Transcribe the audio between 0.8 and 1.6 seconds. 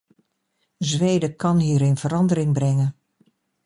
Zweden kan